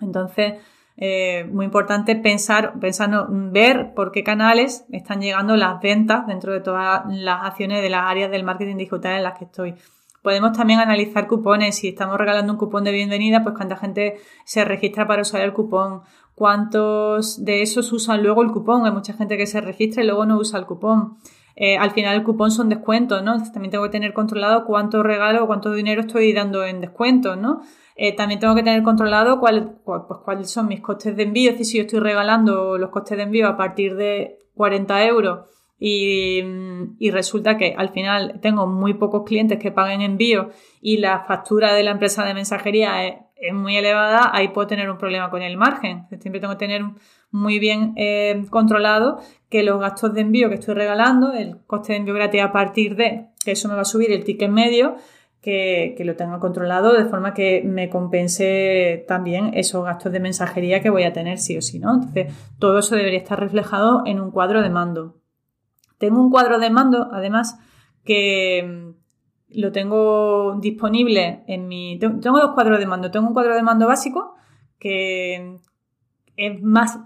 Entonces, 0.01 0.55
eh, 1.03 1.45
muy 1.51 1.65
importante 1.65 2.15
pensar, 2.15 2.79
pensar, 2.79 3.25
ver 3.31 3.95
por 3.95 4.11
qué 4.11 4.23
canales 4.23 4.85
están 4.91 5.19
llegando 5.19 5.57
las 5.57 5.81
ventas 5.81 6.27
dentro 6.27 6.53
de 6.53 6.59
todas 6.59 7.01
las 7.07 7.43
acciones 7.43 7.81
de 7.81 7.89
las 7.89 8.03
áreas 8.03 8.29
del 8.29 8.43
marketing 8.43 8.77
digital 8.77 9.17
en 9.17 9.23
las 9.23 9.35
que 9.35 9.45
estoy. 9.45 9.73
Podemos 10.21 10.55
también 10.55 10.79
analizar 10.79 11.25
cupones. 11.25 11.77
Si 11.77 11.87
estamos 11.87 12.19
regalando 12.19 12.53
un 12.53 12.59
cupón 12.59 12.83
de 12.83 12.91
bienvenida, 12.91 13.41
pues 13.41 13.55
cuánta 13.55 13.77
gente 13.77 14.19
se 14.45 14.63
registra 14.63 15.07
para 15.07 15.23
usar 15.23 15.41
el 15.41 15.53
cupón. 15.53 16.01
Cuántos 16.35 17.43
de 17.43 17.63
esos 17.63 17.91
usan 17.91 18.21
luego 18.21 18.43
el 18.43 18.51
cupón. 18.51 18.85
Hay 18.85 18.91
mucha 18.91 19.13
gente 19.13 19.37
que 19.37 19.47
se 19.47 19.59
registra 19.59 20.03
y 20.03 20.05
luego 20.05 20.27
no 20.27 20.37
usa 20.37 20.59
el 20.59 20.67
cupón. 20.67 21.17
Eh, 21.55 21.77
al 21.77 21.91
final 21.91 22.15
el 22.15 22.23
cupón 22.23 22.51
son 22.51 22.69
descuentos, 22.69 23.23
¿no? 23.23 23.41
también 23.51 23.71
tengo 23.71 23.83
que 23.83 23.89
tener 23.89 24.13
controlado 24.13 24.65
cuánto 24.65 25.03
regalo 25.03 25.45
cuánto 25.47 25.73
dinero 25.73 26.01
estoy 26.01 26.33
dando 26.33 26.63
en 26.63 26.81
descuentos, 26.81 27.37
¿no? 27.37 27.61
Eh, 27.95 28.15
también 28.15 28.39
tengo 28.39 28.55
que 28.55 28.63
tener 28.63 28.81
controlado 28.83 29.39
cuál, 29.39 29.75
pues, 29.85 30.01
cuáles 30.23 30.49
son 30.49 30.67
mis 30.67 30.81
costes 30.81 31.15
de 31.15 31.23
envío. 31.23 31.51
Es 31.51 31.59
decir, 31.59 31.71
si 31.71 31.77
yo 31.77 31.83
estoy 31.83 31.99
regalando 31.99 32.77
los 32.77 32.89
costes 32.89 33.17
de 33.17 33.23
envío 33.23 33.47
a 33.47 33.57
partir 33.57 33.95
de 33.95 34.39
40 34.55 35.05
euros 35.05 35.39
y, 35.77 36.41
resulta 37.11 37.57
que 37.57 37.73
al 37.77 37.89
final 37.89 38.39
tengo 38.41 38.67
muy 38.67 38.93
pocos 38.93 39.23
clientes 39.25 39.59
que 39.59 39.71
paguen 39.71 40.01
envío 40.01 40.49
y 40.81 40.97
la 40.97 41.21
factura 41.25 41.73
de 41.73 41.83
la 41.83 41.91
empresa 41.91 42.23
de 42.23 42.33
mensajería 42.33 43.05
es, 43.05 43.53
muy 43.53 43.75
elevada, 43.75 44.29
ahí 44.33 44.49
puedo 44.49 44.67
tener 44.67 44.89
un 44.91 44.99
problema 44.99 45.31
con 45.31 45.41
el 45.41 45.57
margen. 45.57 46.05
Siempre 46.19 46.39
tengo 46.39 46.53
que 46.53 46.59
tener 46.59 46.83
muy 47.31 47.59
bien 47.59 47.93
eh, 47.95 48.45
controlado 48.49 49.19
que 49.49 49.63
los 49.63 49.79
gastos 49.79 50.13
de 50.13 50.21
envío 50.21 50.49
que 50.49 50.55
estoy 50.55 50.75
regalando, 50.75 51.33
el 51.33 51.57
coste 51.65 51.93
de 51.93 51.99
envío 51.99 52.13
gratis 52.13 52.41
a 52.41 52.51
partir 52.51 52.95
de, 52.95 53.27
que 53.43 53.51
eso 53.51 53.67
me 53.67 53.75
va 53.75 53.81
a 53.81 53.85
subir 53.85 54.11
el 54.11 54.23
ticket 54.23 54.49
medio, 54.49 54.95
que, 55.41 55.95
lo 55.99 56.15
tenga 56.15 56.39
controlado 56.39 56.93
de 56.93 57.05
forma 57.05 57.33
que 57.33 57.63
me 57.65 57.89
compense 57.89 59.03
también 59.07 59.51
esos 59.55 59.83
gastos 59.83 60.11
de 60.11 60.19
mensajería 60.19 60.81
que 60.81 60.89
voy 60.89 61.03
a 61.03 61.13
tener 61.13 61.39
sí 61.39 61.57
o 61.57 61.61
sí, 61.61 61.79
¿no? 61.79 61.95
Entonces, 61.95 62.33
todo 62.59 62.79
eso 62.79 62.95
debería 62.95 63.19
estar 63.19 63.39
reflejado 63.39 64.03
en 64.05 64.19
un 64.19 64.31
cuadro 64.31 64.61
de 64.61 64.69
mando. 64.69 65.15
Tengo 65.97 66.21
un 66.21 66.29
cuadro 66.29 66.59
de 66.59 66.69
mando, 66.69 67.09
además, 67.11 67.59
que 68.03 68.63
mm, 68.63 69.59
lo 69.59 69.71
tengo 69.71 70.57
disponible 70.61 71.43
en 71.47 71.67
mi... 71.67 71.97
Tengo 71.99 72.39
dos 72.39 72.51
cuadros 72.53 72.79
de 72.79 72.85
mando. 72.85 73.11
Tengo 73.11 73.27
un 73.27 73.33
cuadro 73.33 73.55
de 73.55 73.63
mando 73.63 73.87
básico 73.87 74.35
que 74.79 75.59
es 76.41 76.61
más 76.61 76.99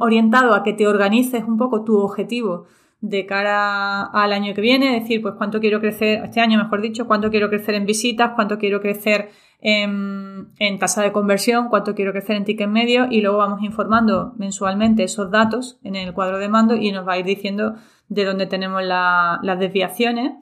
orientado 0.00 0.54
a 0.54 0.62
que 0.62 0.72
te 0.72 0.86
organices 0.86 1.44
un 1.44 1.56
poco 1.56 1.84
tu 1.84 1.98
objetivo 1.98 2.66
de 3.00 3.26
cara 3.26 4.04
al 4.04 4.32
año 4.32 4.54
que 4.54 4.62
viene, 4.62 4.96
es 4.96 5.02
decir, 5.02 5.20
pues 5.20 5.34
cuánto 5.36 5.60
quiero 5.60 5.78
crecer, 5.78 6.24
este 6.24 6.40
año 6.40 6.58
mejor 6.58 6.80
dicho, 6.80 7.06
cuánto 7.06 7.30
quiero 7.30 7.50
crecer 7.50 7.74
en 7.74 7.84
visitas, 7.84 8.32
cuánto 8.34 8.58
quiero 8.58 8.80
crecer 8.80 9.30
en, 9.60 10.78
tasa 10.80 11.02
de 11.02 11.12
conversión, 11.12 11.68
cuánto 11.68 11.94
quiero 11.94 12.12
crecer 12.12 12.36
en 12.36 12.44
ticket 12.44 12.68
medio 12.68 13.06
y 13.10 13.20
luego 13.20 13.38
vamos 13.38 13.62
informando 13.62 14.32
mensualmente 14.38 15.04
esos 15.04 15.30
datos 15.30 15.78
en 15.84 15.96
el 15.96 16.14
cuadro 16.14 16.38
de 16.38 16.48
mando 16.48 16.76
y 16.76 16.92
nos 16.92 17.06
va 17.06 17.12
a 17.12 17.18
ir 17.18 17.26
diciendo 17.26 17.74
de 18.08 18.24
dónde 18.24 18.46
tenemos 18.46 18.82
las 18.82 19.58
desviaciones. 19.58 20.32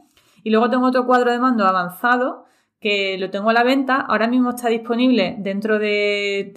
Y 0.45 0.51
luego 0.51 0.71
tengo 0.71 0.87
otro 0.87 1.07
cuadro 1.07 1.31
de 1.31 1.39
mando 1.39 1.67
avanzado 1.67 2.45
que 2.83 3.17
lo 3.19 3.31
tengo 3.31 3.49
a 3.51 3.53
la 3.55 3.63
venta, 3.63 4.01
ahora 4.01 4.29
mismo 4.29 4.51
está 4.51 4.69
disponible 4.69 5.37
dentro 5.39 5.79
del, 5.79 6.53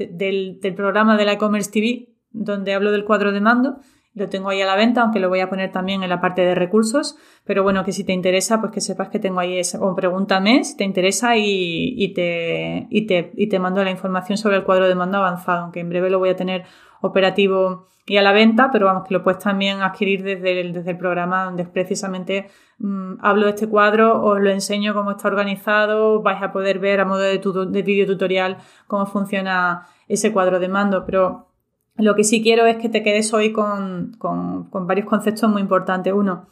del 0.60 0.75
programa 0.75 1.15
de 1.15 1.25
la 1.25 1.34
e-commerce 1.34 1.72
TV 1.72 2.10
donde 2.32 2.74
hablo 2.74 2.91
del 2.91 3.05
cuadro 3.05 3.32
de 3.32 3.39
mando 3.39 3.79
lo 4.15 4.29
tengo 4.29 4.48
ahí 4.48 4.62
a 4.62 4.65
la 4.65 4.77
venta, 4.77 5.01
aunque 5.01 5.20
lo 5.20 5.27
voy 5.27 5.41
a 5.41 5.50
poner 5.50 5.74
también 5.74 6.01
en 6.01 6.10
la 6.10 6.22
parte 6.22 6.41
de 6.41 6.55
recursos. 6.55 7.17
Pero 7.44 7.63
bueno, 7.63 7.84
que 7.84 7.91
si 7.91 8.05
te 8.05 8.13
interesa, 8.13 8.62
pues 8.62 8.72
que 8.72 8.79
sepas 8.79 9.10
que 9.10 9.20
tengo 9.20 9.41
ahí 9.41 9.60
esa. 9.60 9.79
O 9.82 9.94
pregúntame 9.94 10.63
si 10.63 10.77
te 10.77 10.86
interesa 10.86 11.36
y, 11.36 12.13
te, 12.13 12.88
y, 12.89 13.08
te, 13.08 13.34
y 13.36 13.50
te 13.50 13.60
mando 13.60 13.84
la 13.84 13.91
información 13.91 14.38
sobre 14.38 14.55
el 14.55 14.63
cuadro 14.63 14.88
de 14.88 14.96
mando 14.96 15.17
avanzado, 15.17 15.63
aunque 15.63 15.82
en 15.82 15.89
breve 15.89 16.10
lo 16.10 16.20
voy 16.20 16.29
a 16.29 16.36
tener 16.38 16.63
operativo 17.05 17.88
y 18.05 18.17
a 18.17 18.21
la 18.21 18.33
venta, 18.33 18.69
pero 18.71 18.85
vamos, 18.85 19.07
que 19.07 19.13
lo 19.13 19.24
puedes 19.24 19.43
también 19.43 19.81
adquirir 19.81 20.24
desde 20.24 20.62
el, 20.62 20.74
desde 20.74 20.91
el 20.91 20.97
programa 20.97 21.45
donde 21.45 21.65
precisamente 21.65 22.50
mm, 22.77 23.15
hablo 23.19 23.45
de 23.45 23.51
este 23.51 23.67
cuadro, 23.67 24.24
os 24.24 24.39
lo 24.39 24.51
enseño 24.51 24.93
cómo 24.93 25.12
está 25.12 25.27
organizado, 25.27 26.21
vais 26.21 26.41
a 26.41 26.51
poder 26.51 26.79
ver 26.79 27.00
a 27.00 27.05
modo 27.05 27.21
de, 27.21 27.39
de 27.39 27.81
video 27.81 28.05
tutorial 28.05 28.57
cómo 28.88 29.05
funciona 29.07 29.88
ese 30.07 30.31
cuadro 30.31 30.59
de 30.59 30.67
mando, 30.67 31.03
pero 31.05 31.47
lo 31.97 32.15
que 32.15 32.24
sí 32.24 32.43
quiero 32.43 32.65
es 32.65 32.77
que 32.77 32.89
te 32.89 33.03
quedes 33.03 33.33
hoy 33.33 33.53
con, 33.53 34.17
varios 34.71 35.07
conceptos 35.07 35.50
muy 35.50 35.62
importantes. 35.62 36.13
Uno, 36.13 36.47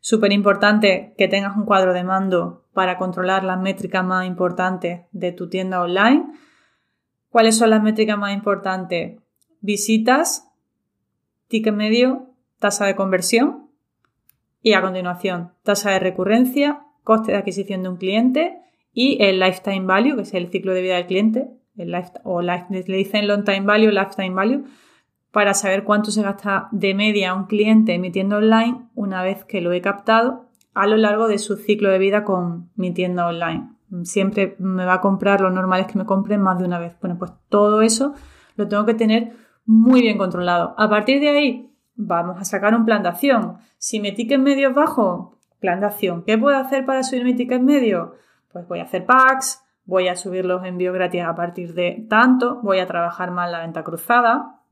súper 0.00 0.32
importante 0.32 1.14
que 1.16 1.28
tengas 1.28 1.56
un 1.56 1.64
cuadro 1.64 1.92
de 1.92 2.04
mando 2.04 2.64
para 2.74 2.98
controlar 2.98 3.44
las 3.44 3.60
métricas 3.60 4.04
más 4.04 4.26
importantes 4.26 5.02
de 5.12 5.32
tu 5.32 5.48
tienda 5.48 5.80
online. 5.80 6.26
¿Cuáles 7.28 7.56
son 7.56 7.70
las 7.70 7.82
métricas 7.82 8.18
más 8.18 8.34
importantes? 8.34 9.20
Visitas, 9.60 10.48
ticket 11.48 11.74
medio, 11.74 12.34
tasa 12.58 12.86
de 12.86 12.96
conversión 12.96 13.68
y 14.62 14.72
a 14.72 14.82
continuación 14.82 15.52
tasa 15.62 15.90
de 15.90 16.00
recurrencia, 16.00 16.80
coste 17.04 17.32
de 17.32 17.38
adquisición 17.38 17.82
de 17.82 17.88
un 17.88 17.96
cliente 17.96 18.58
y 18.92 19.22
el 19.22 19.40
lifetime 19.40 19.86
value, 19.86 20.16
que 20.16 20.22
es 20.22 20.34
el 20.34 20.50
ciclo 20.50 20.74
de 20.74 20.82
vida 20.82 20.96
del 20.96 21.06
cliente, 21.06 21.48
el 21.76 21.94
o 22.24 22.42
le 22.42 22.66
dicen 22.86 23.28
long 23.28 23.44
time 23.44 23.60
value, 23.60 23.90
lifetime 23.90 24.34
value, 24.34 24.64
para 25.30 25.54
saber 25.54 25.84
cuánto 25.84 26.10
se 26.10 26.22
gasta 26.22 26.68
de 26.72 26.94
media 26.94 27.34
un 27.34 27.46
cliente 27.46 27.94
emitiendo 27.94 28.36
online 28.36 28.88
una 28.94 29.22
vez 29.22 29.44
que 29.44 29.60
lo 29.60 29.72
he 29.72 29.80
captado 29.80 30.46
a 30.74 30.86
lo 30.86 30.96
largo 30.96 31.28
de 31.28 31.38
su 31.38 31.56
ciclo 31.56 31.90
de 31.90 31.98
vida 31.98 32.24
con 32.24 32.70
mi 32.76 32.92
tienda 32.92 33.26
online. 33.26 33.68
Siempre 34.02 34.56
me 34.58 34.84
va 34.84 34.94
a 34.94 35.00
comprar, 35.00 35.40
lo 35.40 35.50
normal 35.50 35.80
es 35.80 35.86
que 35.86 35.98
me 35.98 36.04
compren 36.04 36.40
más 36.40 36.58
de 36.58 36.64
una 36.64 36.78
vez. 36.78 36.94
Bueno, 37.00 37.16
pues 37.18 37.32
todo 37.48 37.82
eso 37.82 38.14
lo 38.56 38.68
tengo 38.68 38.84
que 38.84 38.94
tener 38.94 39.32
muy 39.68 40.00
bien 40.00 40.16
controlado. 40.16 40.74
A 40.78 40.88
partir 40.88 41.20
de 41.20 41.28
ahí, 41.28 41.70
vamos 41.94 42.40
a 42.40 42.44
sacar 42.44 42.74
un 42.74 42.86
plan 42.86 43.02
de 43.02 43.10
acción. 43.10 43.58
Si 43.76 44.00
mi 44.00 44.12
ticket 44.12 44.40
medio 44.40 44.70
es 44.70 44.74
bajo, 44.74 45.36
plan 45.60 45.80
de 45.80 45.86
acción. 45.86 46.24
¿Qué 46.24 46.38
puedo 46.38 46.56
hacer 46.56 46.86
para 46.86 47.02
subir 47.02 47.22
mi 47.22 47.34
ticket 47.34 47.60
medio? 47.60 48.14
Pues 48.50 48.66
voy 48.66 48.80
a 48.80 48.84
hacer 48.84 49.04
packs, 49.04 49.62
voy 49.84 50.08
a 50.08 50.16
subir 50.16 50.46
los 50.46 50.64
envíos 50.64 50.94
gratis 50.94 51.22
a 51.22 51.34
partir 51.34 51.74
de 51.74 52.06
tanto, 52.08 52.60
voy 52.62 52.78
a 52.78 52.86
trabajar 52.86 53.30
más 53.30 53.50
la 53.50 53.60
venta 53.60 53.84
cruzada, 53.84 54.62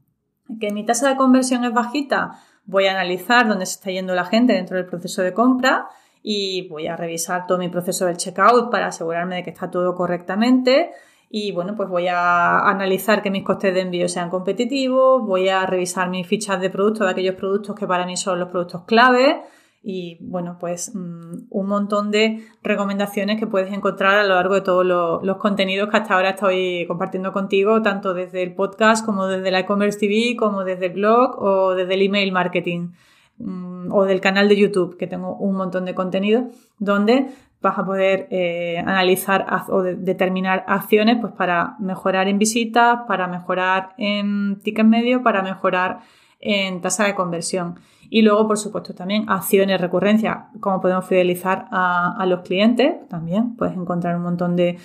que 0.58 0.72
mi 0.72 0.86
tasa 0.86 1.10
de 1.10 1.16
conversión 1.16 1.66
es 1.66 1.74
bajita, 1.74 2.38
voy 2.64 2.86
a 2.86 2.92
analizar 2.92 3.46
dónde 3.46 3.66
se 3.66 3.74
está 3.74 3.90
yendo 3.90 4.14
la 4.14 4.24
gente 4.24 4.54
dentro 4.54 4.78
del 4.78 4.86
proceso 4.86 5.20
de 5.20 5.34
compra 5.34 5.88
y 6.22 6.68
voy 6.68 6.86
a 6.86 6.96
revisar 6.96 7.46
todo 7.46 7.58
mi 7.58 7.68
proceso 7.68 8.06
del 8.06 8.16
checkout 8.16 8.70
para 8.70 8.86
asegurarme 8.86 9.36
de 9.36 9.42
que 9.42 9.50
está 9.50 9.70
todo 9.70 9.94
correctamente. 9.94 10.90
Y 11.38 11.52
bueno, 11.52 11.74
pues 11.76 11.90
voy 11.90 12.08
a 12.08 12.60
analizar 12.60 13.20
que 13.20 13.30
mis 13.30 13.42
costes 13.42 13.74
de 13.74 13.82
envío 13.82 14.08
sean 14.08 14.30
competitivos, 14.30 15.22
voy 15.22 15.50
a 15.50 15.66
revisar 15.66 16.08
mis 16.08 16.26
fichas 16.26 16.58
de 16.62 16.70
productos 16.70 17.06
de 17.06 17.12
aquellos 17.12 17.34
productos 17.34 17.76
que 17.76 17.86
para 17.86 18.06
mí 18.06 18.16
son 18.16 18.40
los 18.40 18.48
productos 18.48 18.84
clave 18.84 19.42
y 19.82 20.16
bueno, 20.22 20.56
pues 20.58 20.94
mm, 20.94 21.48
un 21.50 21.66
montón 21.66 22.10
de 22.10 22.42
recomendaciones 22.62 23.38
que 23.38 23.46
puedes 23.46 23.70
encontrar 23.70 24.14
a 24.14 24.24
lo 24.24 24.34
largo 24.34 24.54
de 24.54 24.62
todos 24.62 24.86
los, 24.86 25.36
contenidos 25.36 25.90
que 25.90 25.98
hasta 25.98 26.14
ahora 26.14 26.30
estoy 26.30 26.86
compartiendo 26.88 27.34
contigo, 27.34 27.82
tanto 27.82 28.14
desde 28.14 28.42
el 28.42 28.54
podcast 28.54 29.04
como 29.04 29.26
desde 29.26 29.50
la 29.50 29.60
e-commerce 29.60 29.98
TV, 29.98 30.36
como 30.38 30.64
desde 30.64 30.86
el 30.86 30.92
blog 30.94 31.38
o 31.38 31.74
desde 31.74 31.92
el 31.92 32.00
email 32.00 32.32
marketing 32.32 32.92
mm, 33.36 33.92
o 33.92 34.04
del 34.06 34.22
canal 34.22 34.48
de 34.48 34.56
YouTube, 34.56 34.96
que 34.96 35.06
tengo 35.06 35.36
un 35.36 35.54
montón 35.54 35.84
de 35.84 35.94
contenido 35.94 36.48
donde 36.78 37.26
vas 37.66 37.78
a 37.78 37.84
poder 37.84 38.28
eh, 38.30 38.78
analizar 38.78 39.44
o 39.68 39.82
determinar 39.82 40.64
acciones 40.68 41.18
pues, 41.20 41.32
para 41.32 41.76
mejorar 41.80 42.28
en 42.28 42.38
visitas, 42.38 43.00
para 43.08 43.26
mejorar 43.26 43.94
en 43.98 44.60
ticket 44.60 44.86
medio, 44.86 45.22
para 45.22 45.42
mejorar 45.42 46.00
en 46.40 46.80
tasa 46.80 47.04
de 47.04 47.14
conversión. 47.14 47.78
Y 48.08 48.22
luego, 48.22 48.46
por 48.46 48.56
supuesto, 48.56 48.94
también 48.94 49.24
acciones, 49.28 49.80
recurrencia, 49.80 50.46
cómo 50.60 50.80
podemos 50.80 51.06
fidelizar 51.06 51.66
a, 51.72 52.24
los 52.26 52.42
clientes. 52.42 52.94
También 53.08 53.56
puedes 53.56 53.76
encontrar 53.76 54.16
un 54.16 54.22
montón 54.22 54.54
de, 54.54 54.78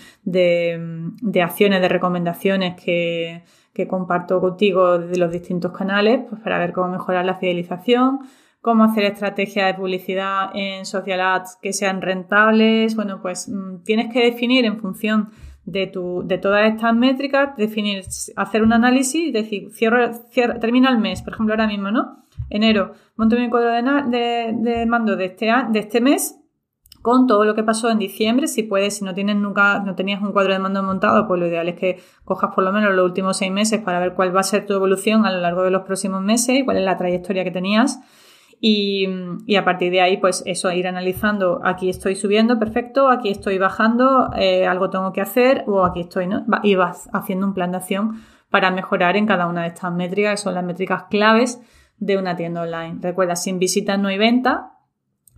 acciones, 1.41 1.81
de 1.81 1.87
recomendaciones 1.87 2.81
que, 2.81 3.43
comparto 3.89 4.39
contigo 4.39 4.99
de 4.99 5.17
los 5.17 5.31
distintos 5.31 5.71
canales 5.71 6.21
pues 6.29 6.39
para 6.41 6.59
ver 6.59 6.71
cómo 6.71 6.89
mejorar 6.89 7.25
la 7.25 7.37
fidelización, 7.37 8.19
cómo 8.61 8.83
hacer 8.83 9.03
estrategias 9.05 9.67
de 9.67 9.73
publicidad 9.73 10.51
en 10.53 10.85
social 10.85 11.19
ads 11.21 11.57
que 11.61 11.73
sean 11.73 12.01
rentables. 12.01 12.95
Bueno, 12.95 13.21
pues 13.21 13.49
mm, 13.49 13.83
tienes 13.83 14.13
que 14.13 14.23
definir 14.23 14.65
en 14.65 14.79
función 14.79 15.29
de, 15.65 15.87
tu, 15.87 16.23
de 16.25 16.37
todas 16.37 16.71
estas 16.71 16.95
métricas, 16.95 17.55
definir, 17.57 18.03
hacer 18.35 18.63
un 18.63 18.73
análisis, 18.73 19.31
decir, 19.33 19.69
cierro, 19.71 20.11
termina 20.59 20.89
el 20.89 20.97
mes, 20.97 21.21
por 21.21 21.33
ejemplo, 21.33 21.53
ahora 21.53 21.67
mismo, 21.67 21.91
¿no? 21.91 22.21
enero, 22.51 22.93
monto 23.15 23.37
mi 23.37 23.49
cuadro 23.49 23.71
de, 23.71 24.85
mando 24.87 25.15
de 25.15 25.25
este, 25.25 25.47
de 25.69 25.79
este 25.79 26.01
mes 26.01 26.37
con 27.01 27.25
todo 27.25 27.45
lo 27.45 27.55
que 27.55 27.63
pasó 27.63 27.89
en 27.89 27.97
diciembre. 27.97 28.47
Si 28.47 28.61
puedes, 28.61 28.97
si 28.97 29.05
no 29.05 29.15
tienes 29.15 29.37
nunca, 29.37 29.79
no 29.79 29.95
tenías 29.95 30.21
un 30.21 30.33
cuadro 30.33 30.53
de 30.53 30.59
mando 30.59 30.83
montado, 30.83 31.27
pues 31.27 31.39
lo 31.39 31.47
ideal 31.47 31.67
es 31.69 31.75
que 31.75 31.99
cojas 32.25 32.53
por 32.53 32.63
lo 32.63 32.71
menos 32.71 32.93
los 32.93 33.05
últimos 33.05 33.37
seis 33.37 33.51
meses 33.51 33.81
para 33.81 33.99
ver 33.99 34.13
cuál 34.13 34.35
va 34.35 34.41
a 34.41 34.43
ser 34.43 34.67
tu 34.67 34.73
evolución 34.73 35.25
a 35.25 35.31
lo 35.31 35.39
largo 35.39 35.63
de 35.63 35.71
los 35.71 35.83
próximos 35.83 36.21
meses 36.21 36.59
y 36.59 36.65
cuál 36.65 36.77
es 36.77 36.83
la 36.83 36.97
trayectoria 36.97 37.43
que 37.43 37.51
tenías. 37.51 38.01
Y, 38.63 39.07
a 39.57 39.65
partir 39.65 39.91
de 39.91 40.01
ahí, 40.01 40.17
pues 40.17 40.43
eso, 40.45 40.71
ir 40.71 40.87
analizando, 40.87 41.61
aquí 41.63 41.89
estoy 41.89 42.15
subiendo, 42.15 42.59
perfecto, 42.59 43.09
aquí 43.09 43.29
estoy 43.29 43.57
bajando, 43.57 44.29
eh, 44.37 44.67
algo 44.67 44.91
tengo 44.91 45.11
que 45.11 45.19
hacer, 45.19 45.63
o 45.65 45.83
aquí 45.83 46.01
estoy, 46.01 46.27
¿no? 46.27 46.45
Y 46.61 46.75
vas 46.75 47.09
haciendo 47.11 47.47
un 47.47 47.55
plan 47.55 47.71
de 47.71 47.77
acción 47.77 48.21
para 48.51 48.69
mejorar 48.69 49.17
en 49.17 49.25
cada 49.25 49.47
una 49.47 49.63
de 49.63 49.69
estas 49.69 49.91
métricas, 49.91 50.33
que 50.39 50.43
son 50.43 50.53
las 50.53 50.63
métricas 50.63 51.05
claves 51.09 51.59
de 51.97 52.17
una 52.17 52.35
tienda 52.35 52.61
online. 52.61 52.99
Recuerda, 53.01 53.35
sin 53.35 53.57
visitas 53.57 53.97
no 53.97 54.09
hay 54.09 54.19
venta. 54.19 54.73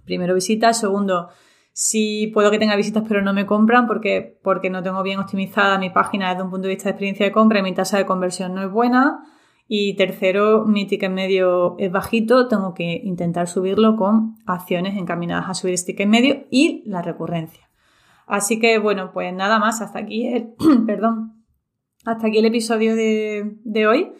Primero 0.03 0.36
visita, 0.36 0.74
segundo, 0.74 1.30
si 1.72 2.27
puedo 2.27 2.51
que 2.51 2.60
tenga 2.60 2.75
visitas 2.75 3.03
pero 3.08 3.22
no 3.22 3.34
me 3.34 3.46
compran 3.46 3.88
porque, 3.88 4.38
porque 4.44 4.70
no 4.70 4.84
tengo 4.84 5.01
bien 5.01 5.20
optimizada 5.20 5.77
mi 5.77 5.92
página 5.92 6.30
desde 6.30 6.44
un 6.44 6.50
punto 6.50 6.68
de 6.68 6.74
vista 6.74 6.89
de 6.89 6.92
experiencia 6.92 7.25
de 7.25 7.32
compra 7.32 7.60
y 7.60 7.63
mi 7.63 7.74
tasa 7.74 7.98
de 7.98 8.06
conversión 8.06 8.53
no 8.53 8.63
es 8.63 8.70
buena. 8.70 9.24
Y 9.67 9.96
tercero, 9.96 10.65
mi 10.65 10.86
ticket 10.86 11.12
medio 11.12 11.75
es 11.79 11.91
bajito, 11.91 12.48
tengo 12.48 12.74
que 12.74 13.01
intentar 13.03 13.48
subirlo 13.48 13.96
con 13.96 14.36
acciones 14.46 14.98
encaminadas 14.98 15.50
a 15.50 15.53
subir 15.53 15.74
este 15.74 15.93
ticket 15.93 16.08
medio 16.08 16.46
y 16.50 16.84
la 16.86 17.01
recurrencia. 17.01 17.70
Así 18.27 18.60
que 18.60 18.77
bueno, 18.77 19.12
pues 19.13 19.34
nada 19.34 19.60
más, 19.60 19.82
hasta 19.82 20.00
aquí 20.00 20.27
el, 20.27 20.53
perdón, 20.86 21.43
hasta 22.05 22.27
aquí 22.27 22.38
el 22.38 22.46
episodio 22.46 22.96
de, 22.96 23.58
de 23.63 23.88
hoy. 23.88 24.13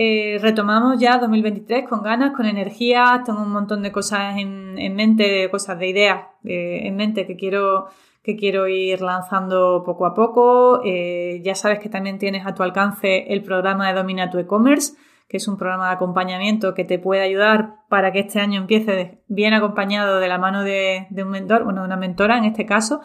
Eh, 0.00 0.38
retomamos 0.40 1.00
ya 1.00 1.18
2023 1.18 1.88
con 1.88 2.02
ganas, 2.02 2.32
con 2.36 2.46
energía, 2.46 3.22
tengo 3.26 3.42
un 3.42 3.50
montón 3.50 3.82
de 3.82 3.90
cosas 3.90 4.38
en, 4.38 4.78
en 4.78 4.94
mente, 4.94 5.50
cosas 5.50 5.76
de 5.80 5.88
ideas 5.88 6.20
eh, 6.44 6.82
en 6.84 6.94
mente 6.94 7.26
que 7.26 7.34
quiero, 7.34 7.88
que 8.28 8.36
quiero 8.36 8.68
ir 8.68 9.00
lanzando 9.00 9.82
poco 9.86 10.04
a 10.04 10.12
poco. 10.12 10.82
Eh, 10.84 11.40
ya 11.42 11.54
sabes 11.54 11.78
que 11.78 11.88
también 11.88 12.18
tienes 12.18 12.46
a 12.46 12.54
tu 12.54 12.62
alcance 12.62 13.32
el 13.32 13.42
programa 13.42 13.88
de 13.88 13.94
Domina 13.94 14.28
tu 14.28 14.36
e-commerce, 14.36 14.98
que 15.28 15.38
es 15.38 15.48
un 15.48 15.56
programa 15.56 15.86
de 15.86 15.94
acompañamiento 15.94 16.74
que 16.74 16.84
te 16.84 16.98
puede 16.98 17.22
ayudar 17.22 17.76
para 17.88 18.12
que 18.12 18.18
este 18.18 18.38
año 18.38 18.60
empiece 18.60 19.24
bien 19.28 19.54
acompañado 19.54 20.20
de 20.20 20.28
la 20.28 20.36
mano 20.36 20.62
de, 20.62 21.06
un 21.16 21.30
mentor, 21.30 21.64
bueno, 21.64 21.80
de 21.80 21.86
una 21.86 21.96
mentora 21.96 22.36
en 22.36 22.44
este 22.44 22.66
caso, 22.66 23.00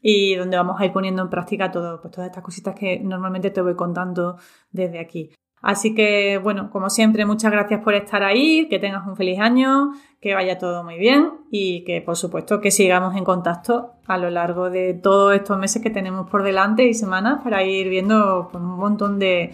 y 0.00 0.36
donde 0.36 0.56
vamos 0.56 0.80
a 0.80 0.86
ir 0.86 0.92
poniendo 0.94 1.20
en 1.20 1.28
práctica 1.28 1.70
pues 1.70 2.10
todas 2.10 2.28
estas 2.28 2.42
cositas 2.42 2.74
que 2.74 2.98
normalmente 2.98 3.50
te 3.50 3.60
voy 3.60 3.76
contando 3.76 4.38
desde 4.70 5.00
aquí. 5.00 5.34
Así 5.62 5.94
que, 5.94 6.38
bueno, 6.38 6.70
como 6.70 6.90
siempre, 6.90 7.24
muchas 7.24 7.52
gracias 7.52 7.80
por 7.82 7.94
estar 7.94 8.24
ahí, 8.24 8.68
que 8.68 8.80
tengas 8.80 9.06
un 9.06 9.16
feliz 9.16 9.38
año, 9.38 9.92
que 10.20 10.34
vaya 10.34 10.58
todo 10.58 10.82
muy 10.82 10.98
bien 10.98 11.30
y 11.52 11.84
que, 11.84 12.00
por 12.00 12.16
supuesto, 12.16 12.60
que 12.60 12.72
sigamos 12.72 13.16
en 13.16 13.24
contacto 13.24 13.92
a 14.06 14.18
lo 14.18 14.28
largo 14.28 14.70
de 14.70 14.94
todos 14.94 15.34
estos 15.34 15.58
meses 15.58 15.80
que 15.80 15.90
tenemos 15.90 16.28
por 16.28 16.42
delante 16.42 16.84
y 16.86 16.94
semanas 16.94 17.40
para 17.44 17.62
ir 17.62 17.88
viendo 17.88 18.48
pues, 18.50 18.62
un 18.62 18.76
montón 18.76 19.20
de, 19.20 19.52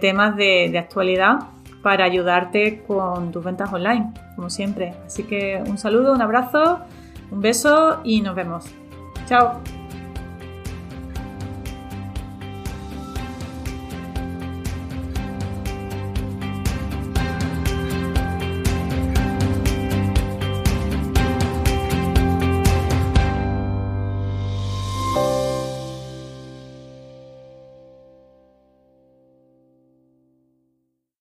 temas 0.00 0.36
de, 0.36 0.68
de 0.70 0.78
actualidad 0.78 1.38
para 1.82 2.04
ayudarte 2.04 2.82
con 2.86 3.32
tus 3.32 3.42
ventas 3.42 3.72
online, 3.72 4.12
como 4.36 4.50
siempre. 4.50 4.94
Así 5.06 5.22
que 5.24 5.62
un 5.66 5.78
saludo, 5.78 6.12
un 6.12 6.22
abrazo, 6.22 6.80
un 7.30 7.40
beso 7.40 8.00
y 8.04 8.20
nos 8.20 8.34
vemos. 8.34 8.66
Chao. 9.26 9.83